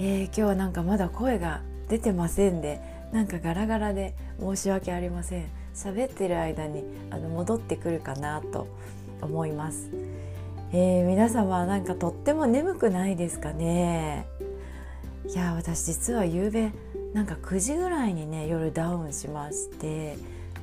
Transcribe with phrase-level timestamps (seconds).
[0.00, 2.80] えー、今日はなんかまだ声が出てませんで
[3.12, 5.46] なんかガラガラで申し訳ありません。
[5.74, 8.66] 喋ってる間にあの戻ってくるかなと
[9.22, 9.90] 思います、
[10.72, 14.26] えー、皆様なんかとっても眠くないですかね？
[15.28, 16.72] いや私実は夕べ
[17.12, 20.16] なんか9時ぐらいにね夜ダウンしまして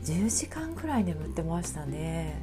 [0.03, 2.41] 10時間くらい眠ってましたね。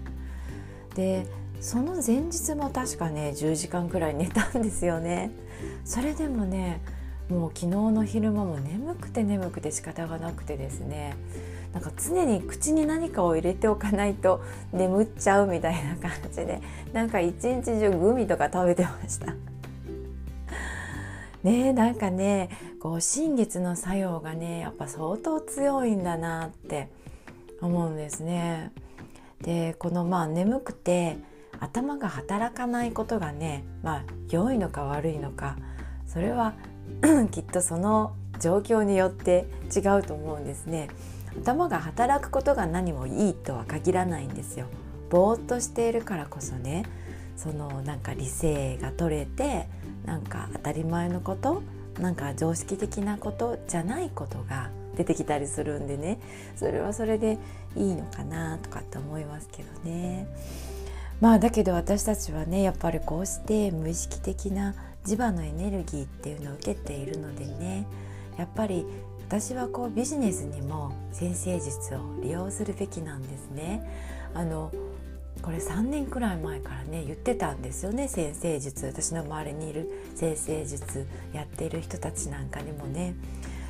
[0.95, 1.27] で
[1.61, 5.31] その前日も確かね10時間くらい寝たんですよね。
[5.85, 6.81] それでもね
[7.29, 11.15] もう昨日の昼間も眠くて眠くて仕方がなくてですね
[11.73, 16.61] なんか常に口に何かを入れておかないと眠っちゃうみたいな感じで
[16.93, 19.35] なんか一日中グミとか食べてました。
[21.43, 26.89] ねなんかねこう新月の作用がねやっぱ相当強いんだなって
[27.63, 28.71] 思うんですね。
[29.41, 31.17] でこのまあ眠くて
[31.63, 35.57] 頭が働かないことがねまあ良いのか悪いのか
[36.07, 36.55] それは
[37.31, 40.89] きっとその状況によって違うと思うんですね。
[41.41, 44.67] 頭が働くことが何もいいとは限らないんですよ。
[45.09, 46.85] ぼーっとしているからこそね
[47.37, 49.69] そのなんか理性が取れて
[50.05, 51.63] なんか当たり前のこと
[52.01, 56.19] なんか常識的なことじゃないことが出てきたりするんでね。
[56.57, 57.39] それはそれで
[57.77, 60.27] いいのかなとかって思いますけどね。
[61.23, 67.87] まあだけど私たちはねやっぱりこうして無意識的な磁場のエネルギーっていうのを受けているのでね
[68.37, 68.84] やっぱり
[69.28, 73.88] 私はこうビジネスにも先生術を利用するべきなんですね。
[74.34, 74.72] あの
[75.43, 83.15] これ3年くらい前からね言ってたんですよね先生術私の周りにいる先生術やっている人たちなんかにもね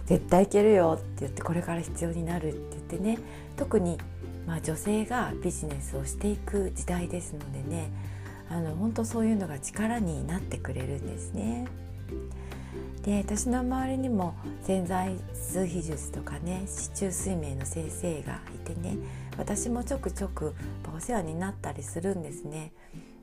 [0.06, 3.18] 絶対いけるよって言ってこれから必要になるって言ってね
[3.56, 3.98] 特に
[4.46, 7.90] まあ、女性がビジネスをしていく時代ですのでね
[8.50, 11.66] あの本当そういうのが力になってくれるんですね。
[13.02, 18.96] で私の周りにも潜在数秘術とかね市中水明の先生がいてね
[19.36, 20.54] 私もちょくちょく
[20.94, 22.72] お世話になったりするんですね。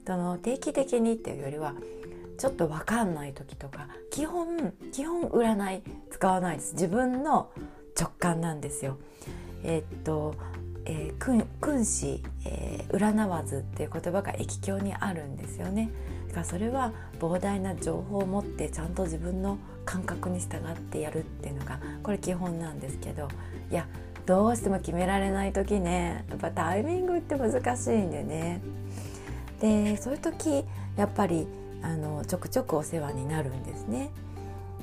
[0.06, 1.76] その定期的にっていうよりは
[2.40, 7.52] ちょっと分かんない時とか基本基本占い使わないです自分の
[7.96, 8.98] 直感なんですよ。
[9.64, 10.34] えー、っと
[10.90, 15.92] えー、君子、えー、占わずっていう言葉が易経にあるんですよね。
[16.30, 23.28] だからそれは膨大な情報を持ってちゃんと自分の感覚に従ってやるっていうのがこれ基本なんですけど
[23.72, 23.88] いや
[24.26, 28.62] どうしても決められない時ねやっぱタイミングって難しいんでね
[29.60, 30.64] でそういう時
[30.98, 31.48] やっぱり
[31.82, 34.12] あのちょくちょくお世話になるんですね。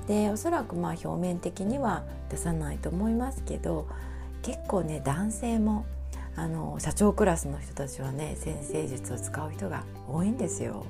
[0.09, 3.89] でおそらくまあ表面的には出さないと思いますけど
[4.43, 5.85] 結構ね男性も
[6.37, 10.85] あの社長クラスの人たちはね先生術を使う人が多いんですよ。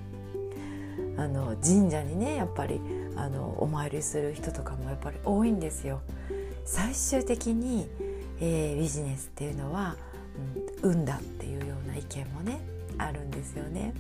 [1.16, 2.80] あの神社にねやっぱり
[3.16, 6.00] あのお参りする人とかもやっぱり多いんですよ。
[6.64, 7.86] 最終的に、
[8.40, 9.96] えー、ビジネスっていうのは、
[10.82, 12.60] うん、運だっていうような意見もね
[12.98, 13.94] あるんですよね。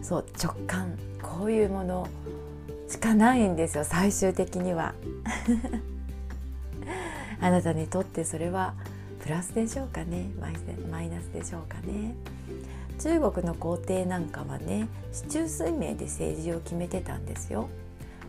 [0.00, 2.08] そう直感こういうもの
[2.88, 4.94] しかないんですよ最終的には。
[7.40, 8.74] あなたにとってそれは
[9.28, 10.30] プラスでしょうかね。
[10.90, 12.14] マイナスでしょうかね。
[12.98, 17.68] 中国の皇帝なんかはね市中水明で政治を決めてたんですよ。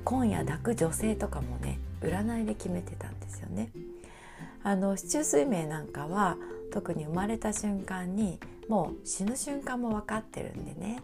[0.03, 3.71] 今夜抱く女性とかもね占いで決めてたんですよね。
[4.61, 6.35] あの市中水明なんかは
[6.69, 11.01] 特に生まれた瞬間にもう死ぬ瞬間も分かってるんでね、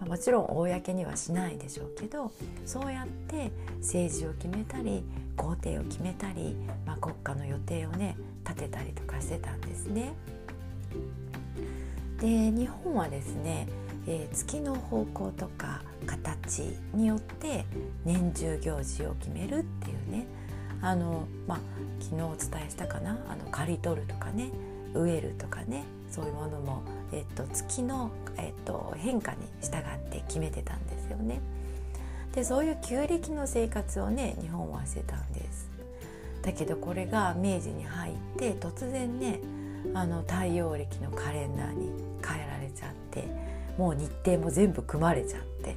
[0.00, 2.32] まあ、もちろん公にはしないでしょうけど
[2.64, 3.52] そうやって
[3.82, 5.04] 政治を決めたり
[5.36, 10.12] 皇帝を決めたり、まあ、国家の予定をね立てたりとかしてたんですね。
[12.20, 13.66] で日本はですね、
[14.06, 16.60] えー、月の方向とか形
[16.94, 17.64] によって
[18.04, 20.26] 年中行事を決めるっていうね
[20.80, 21.58] あの、まあ、
[22.00, 24.50] 昨日お伝えしたかなあの刈り取るとかね
[24.94, 26.82] 植えるとかねそういうものも、
[27.12, 31.40] えっと、月の、えっと、変化に従って決めてたんですよね。
[32.34, 35.73] でそういう旧暦の生活をね日本はしてたんです。
[36.44, 39.40] だけどこれが明治に入って突然ね
[39.94, 41.90] あの太陽暦のカレンダーに
[42.22, 43.24] 変えられちゃって
[43.78, 45.76] もう日程も全部組まれちゃって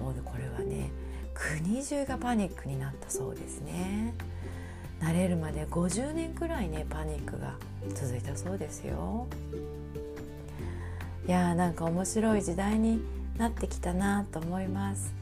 [0.00, 0.90] もうこれはね
[1.34, 4.14] 国中がパニックになったそうですね。
[5.00, 7.56] 慣れるまで50年くらいねパニックが
[7.94, 9.26] 続いたそうですよ。
[11.28, 13.02] いやーなんか面白い時代に
[13.36, 15.12] なってきたなと思います。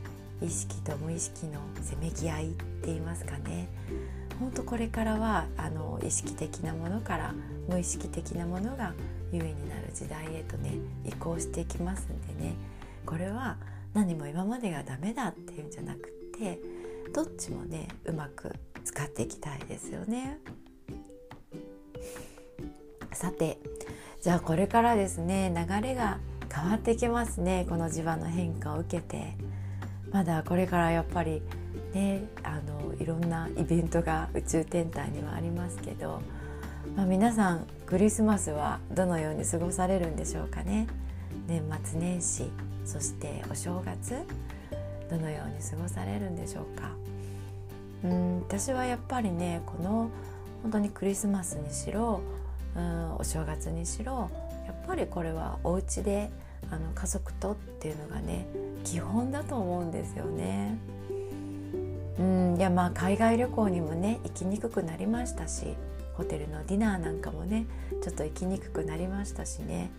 [0.41, 3.69] 意識と無意識のせめぎ合いって言いますかね。
[4.41, 7.35] 本当これからはあの意識的なものから
[7.69, 8.93] 無意識的なものが
[9.33, 12.55] 優位になる時代へとね移行していきますんでね
[13.07, 13.57] これは
[13.95, 16.61] 何も今までがダメだっていうんじゃなくって
[17.13, 18.55] どっちもねうまく
[18.85, 20.39] 使っていきたいですよね。
[23.13, 23.59] さて
[24.21, 26.19] じゃあこれからですね流れが
[26.53, 29.37] 変わってきますねこの磁場の変化を受けて
[30.11, 31.43] まだこれからやっぱり
[31.95, 36.21] ねあのいろんなイベントが宇宙天体にはありますけど、
[36.97, 40.87] まあ、皆さんクリスマスはどのように過ごされるんでしょうかね？
[41.47, 42.51] 年末年始
[42.85, 44.15] そしてお正月
[45.11, 46.91] どのように過ごされるんでしょうか？
[48.05, 50.11] うん私はやっぱりねこの
[50.63, 52.21] 本当にクリスマスにしろ
[52.77, 54.31] うんお正月にしろ
[54.67, 56.31] やっぱりこれはお家で
[56.71, 58.47] あの家族とっていうのがね
[58.83, 60.77] 基本だと思うんですよね。
[62.19, 65.75] うんいやまあ海外旅行にもね行きにくくなりましたし
[66.15, 67.67] ホテルのディナーなんかもね
[68.03, 69.91] ちょっと行きにくくなりましたしね。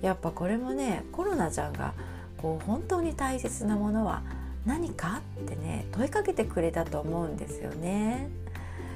[0.00, 1.94] やっぱこれもねコロナちゃんが
[2.38, 4.22] こう本当に大切なものは
[4.66, 8.28] 何かってね問いかけてくれたと思うんですよね。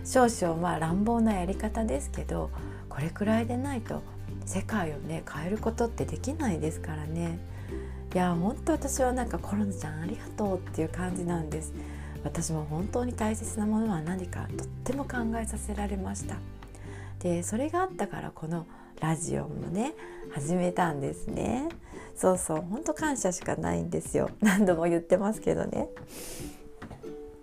[0.05, 2.51] 少々まあ乱暴なやり方ですけど
[2.89, 4.03] これくらいでないと
[4.45, 7.39] 世界をね変えることってできないですからね。
[8.15, 11.73] いや本当私はなんかコロナちゃんありがとうっていう感じなんです。
[12.27, 16.37] 私も本当に大切なものは何かとっても考えさせられました。
[17.21, 18.67] でそれがあったからこの
[19.01, 19.95] ラジオもね
[20.33, 21.69] 始めたんですね。
[22.17, 24.31] そうそう本当感謝しかないんですよ。
[24.43, 25.89] 何度も言ってますけどね。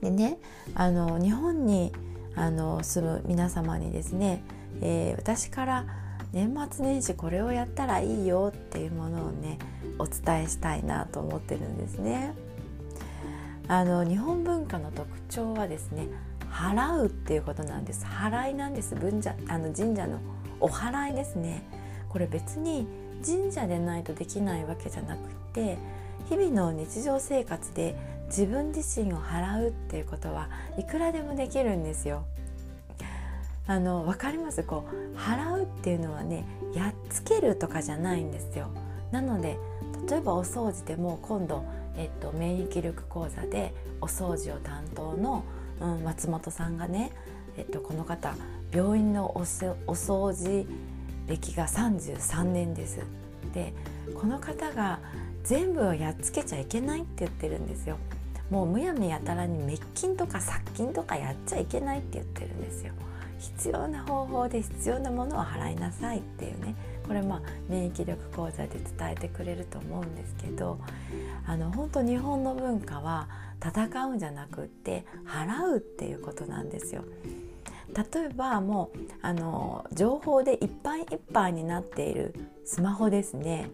[0.01, 0.37] でね
[0.75, 1.93] あの日本に
[2.35, 4.43] あの住む皆様にですね、
[4.81, 5.85] えー、私から
[6.33, 9.59] 年末年始これをやったらいいよっていうものをね
[9.97, 12.33] お伝えしたいなと思ってるんですね。
[13.67, 16.07] あの日本文化の特徴はですね
[16.51, 20.19] 払うっていうことなんです払いなんです文者あの神社の
[20.59, 21.63] お祓いですね
[22.09, 22.87] これ別に
[23.25, 25.77] 神社でないとできないわけじゃなくて
[26.29, 27.95] 日々の日常生活で
[28.27, 32.23] 自分自身を払うっていうことはいくらでもできるんですよ。
[33.65, 34.63] あの分かります？
[34.63, 38.67] こう払うっていうのはねやっつけるとかじゃないんですよ。
[39.11, 39.57] なので
[40.09, 41.63] 例えばお掃除でも今度、
[41.97, 45.43] えっと、免疫力講座でお掃除を担当の、
[45.79, 47.11] うん、松本さんがね、
[47.57, 48.35] えっと、この方
[48.71, 50.65] 病院のおお掃除
[51.27, 52.99] 歴が33年です。
[53.53, 53.73] で
[54.15, 54.99] この方が
[55.43, 57.97] 全部をやっつけちゃいけないって言ってるんですよ。
[58.49, 62.93] もうむやみやたらに滅菌とか殺菌とかやっちゃいけないって言ってるんですよ。
[63.39, 66.75] 必要な方法で必要なものを払いなさいっていうね
[67.07, 70.79] これまあ免疫力講座で伝えてくれると思うんですけど
[71.45, 73.27] あの本当日本の文化は
[73.61, 77.03] 戦うんじゃなくって払うっていうことなんですよ。
[77.93, 82.33] 例えばもうあの情報でいっぱいいっぱいになっている
[82.65, 83.69] スマホですね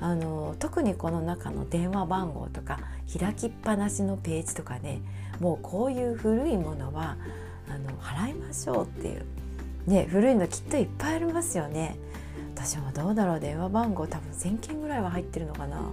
[0.00, 2.80] あの特にこの中の電話番号とか
[3.18, 5.02] 開きっぱなしのページとかね
[5.38, 7.16] もうこういう古いものは
[7.68, 9.26] あの払いましょうっていう
[9.86, 11.98] ね古いのきっといっぱいありますよね
[12.58, 15.92] 私もどうだろう電話番号多分1,000件ぐらいは入ってるのかな。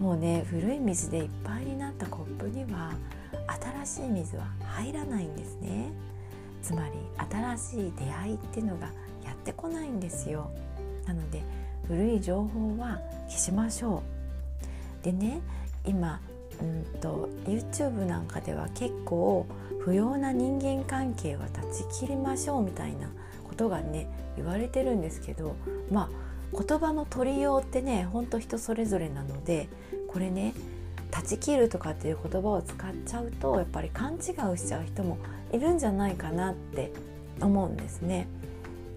[0.00, 2.94] もうね古い水でいっぱいになったコップには
[3.84, 5.92] 新しい水は入らないんですね。
[6.62, 6.92] つまり
[7.30, 8.86] 新しい出会いっていうのが
[9.24, 10.50] やってこないんですよ。
[11.06, 11.42] なので
[11.86, 12.98] 古い情報は
[13.28, 14.02] 消しましょ
[15.02, 15.04] う。
[15.04, 15.40] でね
[15.84, 16.18] 今
[16.62, 19.44] うんと YouTube なんかでは結構
[19.80, 23.10] 不要な人間関係は断ち切りましょうみたいな
[23.46, 24.08] ことがね
[24.38, 25.56] 言われてるんですけど
[25.90, 29.68] まあ言葉の取りようってねほんと人それぞれなので
[30.08, 30.54] これね
[31.10, 35.18] 断ち切るとかっていう言葉を使っちゃうとやっぱり勘違いをしちゃう人も
[35.52, 36.92] いるんじゃないかなって
[37.40, 38.26] 思うんですね。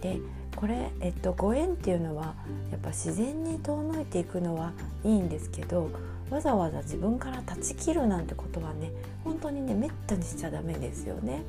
[0.02, 0.20] で
[0.56, 2.36] これ、えっと、ご縁っていうのは
[2.72, 5.90] やっぱ自然に遠のいていくのはいいんですけど
[6.30, 8.92] わざわざ自分から断ち切るなんてことはね
[9.24, 11.44] 本当にねめったにしちゃダメですよね。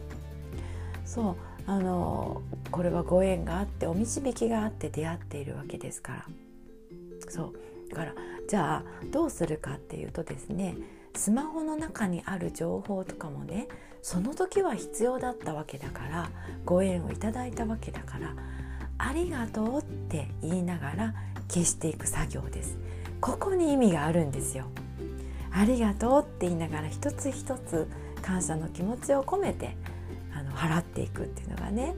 [1.04, 6.26] そうあのこれはご縁があってお導きがあって出会っているわけですから。
[7.28, 7.54] そう。
[7.90, 8.14] だから
[8.48, 10.76] じゃあどうするかっていうとですね
[11.14, 13.68] スマホの中にある情報とかもね
[14.00, 16.30] その時は必要だったわけだから
[16.64, 18.34] ご縁をいただいたわけだから
[18.98, 21.14] ありがとうって言いながら
[21.48, 22.78] 消していく作業です。
[23.20, 24.66] ここに意味があるんですよ。
[25.52, 27.86] ありがとうって言いながら一つ一つ
[28.22, 29.76] 感謝の気持ちを込めて
[30.52, 31.94] 払っていくっていうのがね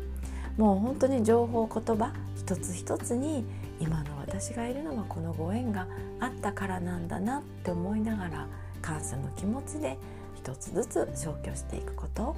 [0.56, 3.44] もう本当に情報言葉一つ一つに
[3.80, 5.86] 今の私がいるのはこのご縁が
[6.20, 8.46] あったからなんだなって思いながら
[8.80, 9.98] 感謝の気持ちで
[10.36, 12.36] 一つずつ消去していくこと。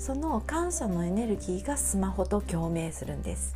[0.00, 3.54] その感謝のエネルギーがスマホと共鳴するんです。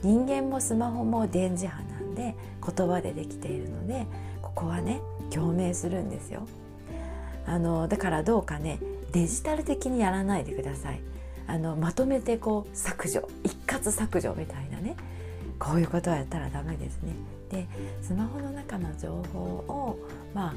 [0.00, 4.06] 人間もスマホも電磁波なんで言葉でできているので
[4.40, 5.00] ここはね
[5.30, 6.46] 共鳴するんですよ。
[7.46, 8.78] あのだからどうかね
[9.14, 11.00] デジタル的にやらないでください。
[11.46, 14.96] あのまとめてこう削除一括削除みたいなね。
[15.60, 17.14] こういうことはやったらダメですね。
[17.48, 17.68] で
[18.02, 19.98] スマホの中の情報を
[20.34, 20.52] ま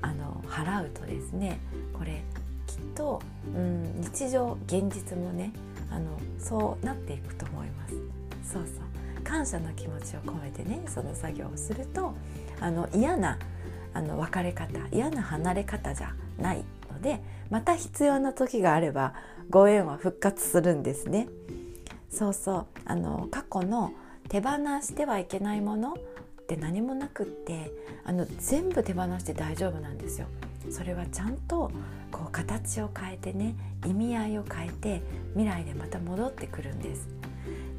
[0.00, 1.60] ああの払うとですね
[1.92, 2.22] これ
[2.66, 3.20] きっと、
[3.54, 5.52] うん、日常現実もね
[5.90, 7.94] あのそうなっていくと思います。
[8.54, 9.22] そうそう。
[9.22, 12.14] 感謝の気持ちを込めてねその作業をすると
[12.60, 13.38] あの嫌な
[13.92, 16.64] あの別れ方嫌な離れ方じゃない
[17.00, 19.14] のでまた必要な時があれば
[19.48, 21.28] ご縁は復活するんですね。
[22.10, 22.66] そうそう。
[22.84, 23.92] あの過去の
[24.28, 25.96] 手放してはいけないものっ
[26.46, 27.72] て何もなくって
[28.04, 30.26] あの全部手放して大丈夫なんですよ。
[30.70, 31.72] それはちゃんと
[32.12, 33.54] こう形を変えてね
[33.86, 35.02] 意味合いを変えて
[35.32, 37.08] 未来でまた戻ってくるんです。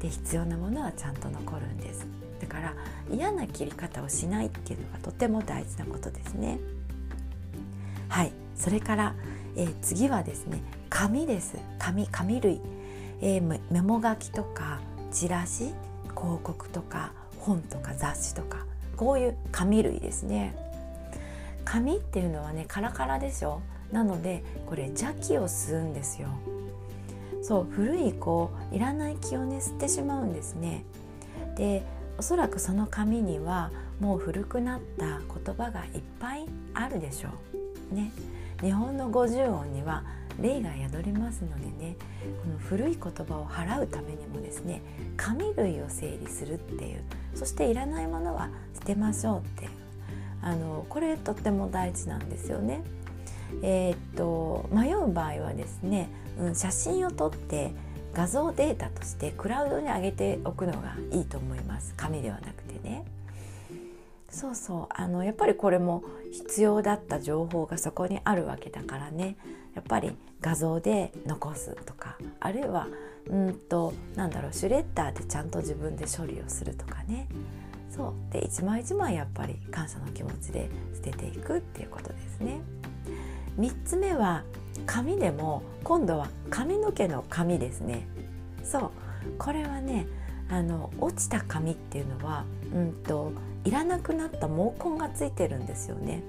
[0.00, 2.06] で必要なものはちゃんと残るんです。
[2.40, 2.74] だから
[3.10, 6.58] 嫌な切り方をしないっていうのがとても大事なことですね。
[8.08, 8.41] はい。
[8.54, 9.14] それから、
[9.56, 11.56] えー、次はですね紙です。
[11.78, 12.60] 紙紙類、
[13.20, 14.80] えー、メモ書きとか
[15.10, 15.74] チラシ
[16.14, 18.66] 広告とか本とか雑誌とか
[18.96, 20.54] こういう紙類ですね。
[21.64, 23.60] 紙っていうのはねカラカラでしょ？
[23.90, 26.28] なのでこれ邪気を吸うんですよ。
[27.42, 30.84] そう古いこういらない気をね吸ってしまうんですね。
[31.56, 31.82] で
[32.18, 37.28] おそらくその紙にはもう古くなった言葉がいっぱいあるでしょ
[37.90, 37.94] う。
[37.94, 38.12] ね。
[38.62, 40.04] 日本の50音には
[40.40, 41.96] 霊が宿りますのでね
[42.42, 44.80] この古い言葉を払うためにもですね
[45.16, 47.02] 紙類を整理するっていう
[47.34, 49.70] そしていらないものは捨てましょうっていう
[50.40, 52.82] あのこれとっても大事なんですよね。
[53.62, 57.74] えー、っと迷う場合はですね、うん、写真を撮って
[58.14, 63.04] 画像データとしてクラウドに上げておくのがいいと思います紙ではなくてね。
[64.32, 64.86] そうそう。
[64.90, 69.36] あのやっぱりこれも必要だった情報がそこにあるわけだからね。
[69.74, 72.16] やっぱり画像で残すとか。
[72.40, 72.88] あるいは
[73.28, 74.52] うんとなんだろう。
[74.52, 77.28] シュレッダーでちゃんと自分で処理をするとかね。
[77.90, 78.32] そう。
[78.32, 82.62] で一枚一枚やっぱり感謝の気持ちで捨てていくっていうことですね。
[83.58, 84.44] 3つ目は
[84.86, 88.08] 髪でも今度は髪の毛の髪ですね。
[88.64, 88.90] そう。
[89.38, 90.06] これはね
[90.48, 93.32] あの落ちた髪っていうのは、うんと、
[93.64, 96.22] いらなくなった毛根がついてるんですよね。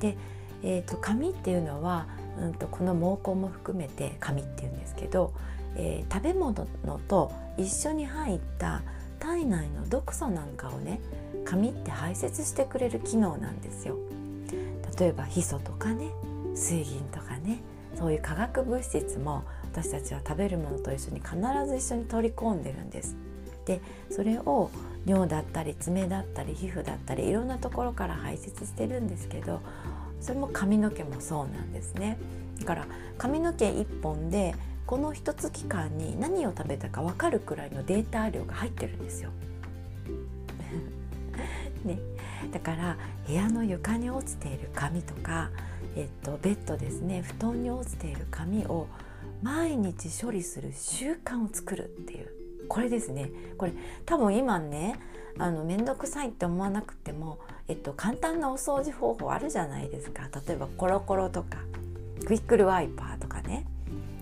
[0.00, 0.16] で、
[0.62, 2.06] えーと、髪っていうのは、
[2.40, 5.32] うんと、この毛根も含めて髪っていうんですけど、
[5.76, 8.82] えー、食べ物のと一緒に入った
[9.18, 11.00] 体内の毒素なんかをね
[11.44, 13.96] 髪って排泄してくれる機能なんですよ。
[14.98, 16.10] 例えばヒ素とかね
[16.54, 17.60] 水銀とかね
[17.96, 23.16] そういう化学物質も私たちは食べるものと一緒に必ず一緒に取り込んでるんです。
[23.66, 24.70] でそれを
[25.06, 29.60] 尿だったり爪だったり皮膚だったりいろんなところから排泄してるんですけど
[30.20, 32.18] それも髪の毛もそうなんですね。
[32.60, 34.54] だから髪の毛1本で
[34.86, 39.30] この一月間に何を食べたか分かるくらいのデータ量が入ってるんですよ。
[41.84, 41.98] ね、
[42.52, 45.50] だから部屋の床に落ちている紙とか、
[45.96, 48.86] えっと、ベッドですね布団に落ちている紙を
[49.42, 52.39] 毎日処理する習慣を作るっていう。
[52.70, 53.32] これですね。
[53.58, 53.72] これ
[54.06, 54.98] 多分今ね
[55.38, 60.28] あの面倒くさいって思わなくても、えっと、簡単なお掃除方法あるじゃないですか。
[60.46, 61.58] 例えばコロコロとか
[62.24, 63.66] クイックルワイパーとかね。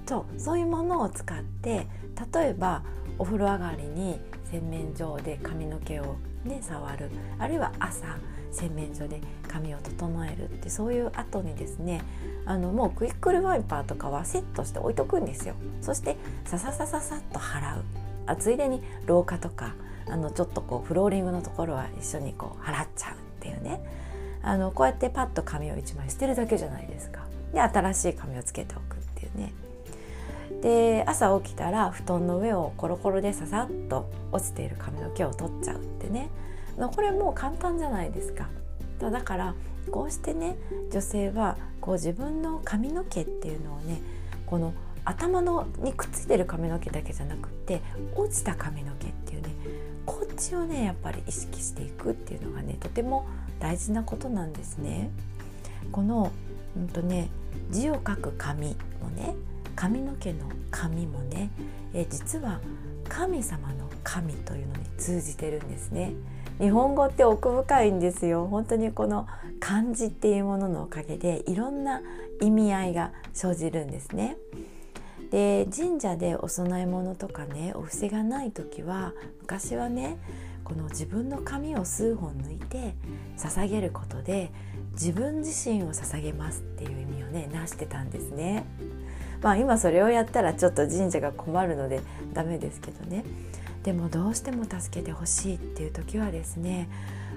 [0.07, 1.87] そうそういうものを使って
[2.33, 2.83] 例えば
[3.19, 4.19] お風呂上がりに
[4.51, 7.11] 洗面所で髪の毛をね触る。
[7.39, 8.17] あるいは朝
[8.51, 12.01] 洗面所で髪を整えるってそういう後にですね
[12.47, 15.55] あのもうクイックルワイパーとかはセットして置いとくんですよ。
[15.83, 18.08] そしてさささささっと払う。
[18.29, 19.75] あついでに廊下とか
[20.09, 23.81] あのちょっとこうフローリングのところは一緒にこう払っちゃうっていうね。
[24.41, 27.27] あのこうやってパッと紙を1枚捨てるだけじゃないですか。
[27.53, 29.53] で新しい紙をつけておくっていうね。
[30.63, 36.31] で朝起きたら布団の上をコロコロでささっと落ちている髪の毛を取っちゃうってね。
[36.77, 38.49] これもう簡単じゃないですか。
[39.01, 39.55] だから
[39.91, 40.57] こうしてね
[40.91, 44.01] 女性はこう自分の髪の毛っていうのをね
[44.47, 44.73] この
[45.09, 47.81] 頭のにくっついてる髪の毛だけじゃなくって
[48.15, 49.49] 落ちた髪の毛っていうね
[50.05, 53.27] こっちをねやっぱり意識していくっていうのがねとても
[53.59, 55.11] 大事なことなんですね。
[55.91, 56.31] この、
[56.77, 57.29] うんとね、
[57.71, 59.35] 字を書く紙もね
[59.75, 61.51] 髪の毛の髪もね、
[61.95, 62.61] え実は
[63.09, 66.13] 神様の神というのに通じてるんですね。
[66.61, 69.29] 日本語って奥深いんですよ本当にこの
[69.61, 72.03] 漢字っていうもののおかげでいろんな
[72.43, 74.37] 意味合いが生じるんですね。
[75.31, 80.17] で神社でお供え物とかねお布施がない時は昔はね
[80.65, 82.95] この自分の髪を数本抜いて
[83.37, 84.51] 捧げることで
[84.93, 88.65] 自分自身を捧げますっていう意味をねなしてたんですね。
[89.43, 92.01] まあ今それをやったらちょっと神社が困るので
[92.33, 93.25] ダメですけどね
[93.85, 96.89] でもどうしても助けてほしいっていう時はですね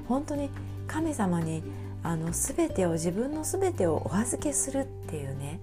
[0.08, 0.50] 本当に
[0.88, 1.64] 神様に
[2.04, 5.60] あの全てを自分の全てをお預けするっていうね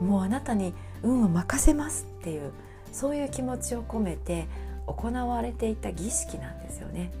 [0.00, 2.52] もうあなたに運を任せますっていう
[2.92, 4.46] そういう気持ちを込めて
[4.86, 7.12] 行われていた儀式なんですよね。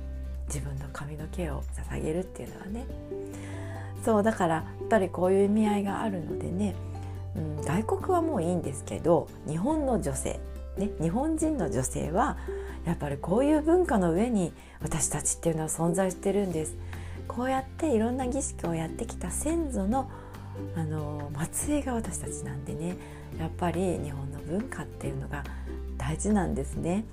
[0.48, 2.84] 自分の髪の毛を捧げるっていうのはね。
[4.04, 6.74] そうだからやっぱりこういう意味合いがあるのでね、
[7.36, 10.40] うん、外国はもういいんですけど日本の女性
[10.78, 12.38] ね日本人の女性は
[12.86, 16.76] やっぱりこういう文化の上に私たちっていうのは存在してるんです。
[17.28, 20.10] こうやっていろんな儀式をやってきた先祖の
[20.76, 22.96] あの末裔が私たちなんでね
[23.38, 25.44] やっぱり日本の文化っていうのが
[25.98, 27.04] 大事なんですね。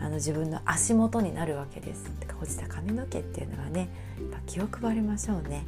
[0.00, 2.10] あの自分の足元になるわけです。
[2.40, 5.64] 落ちた髪の毛っていうのはねやっぱ気を配りましょうね。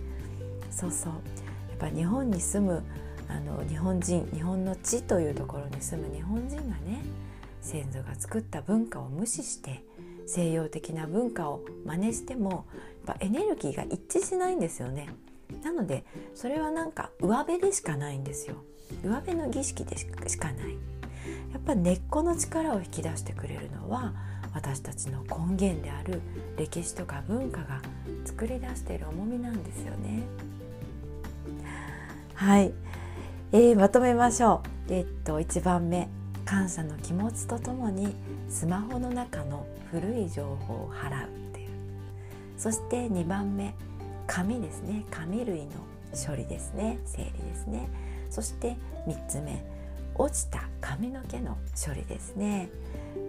[0.70, 1.12] そうそう。
[1.12, 2.82] やっぱ日本に住む
[3.28, 7.02] あの日本人日本の地というところに住む日本人がね
[7.60, 9.82] 先祖が作った文化を無視して
[10.26, 12.66] 西洋的な文化を真似しても
[13.06, 15.08] やっぱエネルギーが一致しないんですよね。
[15.66, 16.04] なので
[16.36, 18.54] それはなんか上辺でしかないんですよ。
[19.02, 20.76] 上辺の儀式でしかない。
[21.52, 24.14] やっぱ根っこの力を引き出してくれるのは
[24.54, 26.20] 私たちの根源である
[26.56, 27.82] 歴史とか文化が
[28.24, 30.22] 作り出している重みなんですよね。
[32.34, 32.72] はい、
[33.50, 34.92] えー、まとめましょう。
[34.92, 36.08] え、っと1番目。
[36.44, 38.14] 感謝の気持ちとともに
[38.48, 41.68] スマホの中の古い情報を払うっていう。
[42.56, 43.74] そして2番目。
[44.26, 45.04] 紙ですね。
[45.10, 45.70] 紙類の
[46.12, 46.98] 処理ですね。
[47.04, 47.88] 整理ですね。
[48.30, 49.64] そして3つ目。
[50.18, 52.70] 落ちた髪の毛の処理ですね。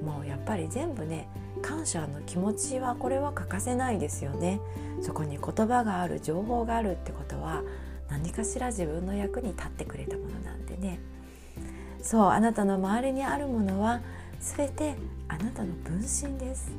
[0.03, 1.27] もうやっぱり全部ね
[1.61, 4.59] 感謝の気持ちはこれは欠かせないですよね。
[5.01, 7.63] そこに言葉がある情報があるってことは
[8.09, 10.99] 何かしら自分の役に立ってくれたものなんでね。
[12.01, 14.01] そうあなたの周りにあるものは
[14.39, 14.95] 全て
[15.27, 16.71] あなたの分身です。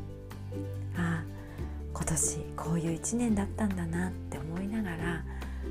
[1.99, 5.25] 今年こういう一年だったんだなって思いながら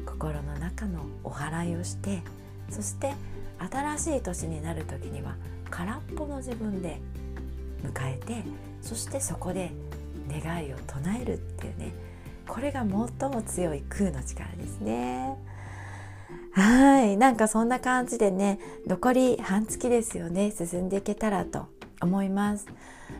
[0.06, 2.22] 心の中のお祓いをして
[2.70, 3.14] そして
[3.72, 5.36] 新しい年になる時には
[5.70, 7.00] 空っぽの自分で
[7.82, 8.44] 迎えて
[8.82, 9.72] そしてそこで
[10.30, 11.94] 願いを唱えるっていうね
[12.46, 12.90] これが最
[13.30, 15.38] も強い空の力ですね。
[16.52, 21.68] はいなんかそんな感じでね残り半月ですよね進んでいけたらと
[22.02, 22.68] 思います、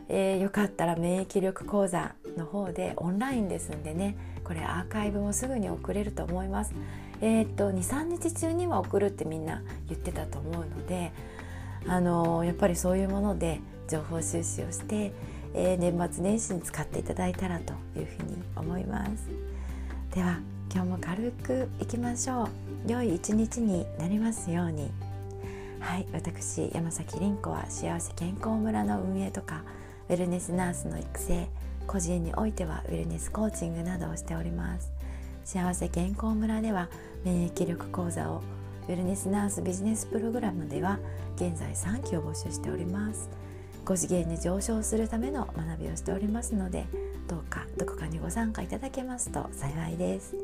[0.08, 6.72] えー、よかったら免疫力講座の方でオンラインですんでねこれアーカイブもすぐに送れると思います。
[7.20, 11.12] えー、っと23日中には送るってみんな言ってたと思うので
[11.86, 15.12] あのー、やっぱりそういうもので情報収集をして、
[15.54, 19.10] えー、年末年始に使っていただいたらというふうに思います。
[20.14, 20.38] では
[20.72, 22.48] 今日も軽くいきましょう。
[22.90, 24.90] 良い一日になりますように。
[25.80, 29.62] はい私山崎凛子は幸せ健康村の運営とか
[30.08, 31.48] ウェルネスナースの育成
[31.86, 34.92] 個人においてはウェルネスコーチングなどをしております。
[35.44, 36.88] 幸せ健康村では
[37.24, 38.42] 免疫力講座を
[38.88, 40.98] ウェルネスナースビジネスプログラムでは
[41.36, 43.30] 現在3期を募集しております。
[43.84, 46.84] 5次元に上昇するための学びをしておりますので
[47.26, 50.36] どうかどこかにご参加いただけますと幸いです。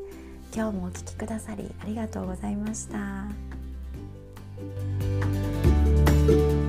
[0.55, 3.54] 今日もお聴きくださりありがとうございました。
[6.35, 6.64] you.